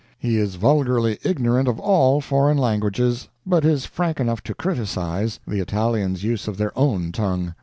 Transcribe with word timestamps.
He 0.17 0.37
is 0.37 0.55
vulgarly 0.55 1.19
ignorant 1.23 1.67
of 1.67 1.79
all 1.79 2.21
foreign 2.21 2.57
languages, 2.57 3.29
but 3.45 3.63
is 3.63 3.85
frank 3.85 4.19
enough 4.19 4.41
to 4.45 4.55
criticize, 4.55 5.39
the 5.45 5.59
Italians' 5.59 6.23
use 6.23 6.47
of 6.47 6.57
their 6.57 6.75
own 6.75 7.11
tongue. 7.11 7.53